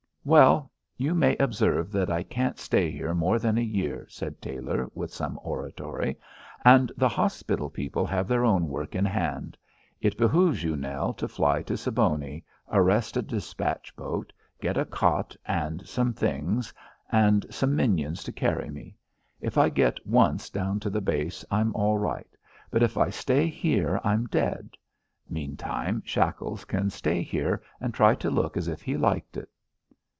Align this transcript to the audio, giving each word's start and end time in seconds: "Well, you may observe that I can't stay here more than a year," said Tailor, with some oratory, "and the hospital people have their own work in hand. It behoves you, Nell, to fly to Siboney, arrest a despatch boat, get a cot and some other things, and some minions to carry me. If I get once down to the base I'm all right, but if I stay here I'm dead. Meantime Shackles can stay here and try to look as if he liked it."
"Well, 0.23 0.69
you 0.97 1.15
may 1.15 1.35
observe 1.37 1.91
that 1.93 2.11
I 2.11 2.21
can't 2.21 2.59
stay 2.59 2.91
here 2.91 3.15
more 3.15 3.39
than 3.39 3.57
a 3.57 3.61
year," 3.63 4.05
said 4.07 4.39
Tailor, 4.39 4.87
with 4.93 5.11
some 5.11 5.39
oratory, 5.41 6.15
"and 6.63 6.91
the 6.95 7.09
hospital 7.09 7.71
people 7.71 8.05
have 8.05 8.27
their 8.27 8.45
own 8.45 8.67
work 8.67 8.93
in 8.93 9.03
hand. 9.05 9.57
It 9.99 10.19
behoves 10.19 10.61
you, 10.61 10.75
Nell, 10.75 11.11
to 11.13 11.27
fly 11.27 11.63
to 11.63 11.73
Siboney, 11.75 12.43
arrest 12.71 13.17
a 13.17 13.23
despatch 13.23 13.95
boat, 13.95 14.31
get 14.61 14.77
a 14.77 14.85
cot 14.85 15.35
and 15.43 15.87
some 15.87 16.09
other 16.09 16.17
things, 16.19 16.71
and 17.11 17.43
some 17.49 17.75
minions 17.75 18.23
to 18.25 18.31
carry 18.31 18.69
me. 18.69 18.95
If 19.39 19.57
I 19.57 19.69
get 19.69 20.05
once 20.05 20.51
down 20.51 20.79
to 20.81 20.91
the 20.91 21.01
base 21.01 21.43
I'm 21.49 21.73
all 21.73 21.97
right, 21.97 22.29
but 22.69 22.83
if 22.83 22.95
I 22.95 23.09
stay 23.09 23.47
here 23.47 23.99
I'm 24.03 24.27
dead. 24.27 24.75
Meantime 25.27 26.03
Shackles 26.05 26.63
can 26.63 26.91
stay 26.91 27.23
here 27.23 27.63
and 27.79 27.91
try 27.91 28.13
to 28.13 28.29
look 28.29 28.55
as 28.55 28.67
if 28.67 28.83
he 28.83 28.97
liked 28.97 29.35
it." 29.35 29.49